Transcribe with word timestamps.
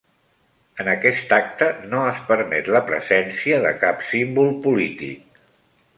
En 0.83 0.87
aquest 0.93 1.35
acte, 1.37 1.67
no 1.91 1.99
es 2.13 2.23
permet 2.31 2.71
la 2.77 2.83
presència 2.89 3.61
de 3.67 3.77
cap 3.85 4.05
símbol 4.15 4.51
polític. 4.65 5.43